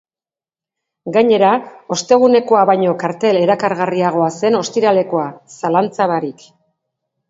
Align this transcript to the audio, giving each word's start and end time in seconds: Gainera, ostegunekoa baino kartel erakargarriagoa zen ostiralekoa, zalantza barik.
Gainera, 1.17 1.51
ostegunekoa 1.97 2.65
baino 2.71 2.97
kartel 3.05 3.41
erakargarriagoa 3.45 4.35
zen 4.43 4.61
ostiralekoa, 4.65 5.31
zalantza 5.63 6.15
barik. 6.19 6.49